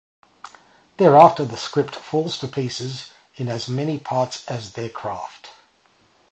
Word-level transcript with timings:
Thereafter 0.97 1.45
the 1.45 1.57
script 1.57 1.93
falls 1.95 2.39
to 2.39 2.47
pieces 2.47 3.11
in 3.35 3.47
as 3.47 3.69
many 3.69 3.99
parts 3.99 4.43
as 4.47 4.73
their 4.73 4.89
craft. 4.89 5.51